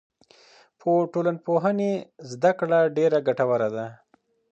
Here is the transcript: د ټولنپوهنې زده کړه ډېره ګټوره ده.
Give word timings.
د 0.81 1.09
ټولنپوهنې 1.13 1.91
زده 2.31 2.51
کړه 2.59 2.79
ډېره 2.97 3.19
ګټوره 3.27 3.69
ده. 3.75 3.87